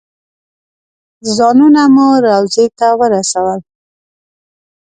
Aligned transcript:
ځانونه 1.35 1.81
مو 1.93 2.07
روضې 2.25 2.65
ته 2.77 2.87
ورسول. 2.99 3.59